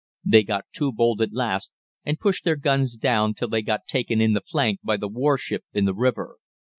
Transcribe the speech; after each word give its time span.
They 0.25 0.41
got 0.41 0.65
too 0.73 0.91
bold 0.91 1.21
at 1.21 1.31
last, 1.31 1.71
and 2.03 2.17
pushed 2.19 2.43
their 2.43 2.55
guns 2.55 2.97
down 2.97 3.35
till 3.35 3.49
they 3.49 3.61
got 3.61 3.85
taken 3.87 4.19
in 4.19 4.33
the 4.33 4.41
flank 4.41 4.79
by 4.83 4.97
the 4.97 5.07
warship 5.07 5.63
in 5.73 5.85
the 5.85 5.93
river. 5.93 6.37